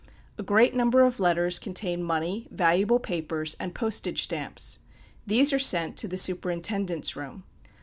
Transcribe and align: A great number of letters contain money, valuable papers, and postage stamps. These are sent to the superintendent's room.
A 0.39 0.41
great 0.41 0.73
number 0.73 1.01
of 1.03 1.19
letters 1.19 1.59
contain 1.59 2.01
money, 2.01 2.47
valuable 2.49 2.97
papers, 2.97 3.55
and 3.59 3.75
postage 3.75 4.23
stamps. 4.23 4.79
These 5.27 5.53
are 5.53 5.59
sent 5.59 5.95
to 5.97 6.07
the 6.07 6.17
superintendent's 6.17 7.15
room. 7.15 7.43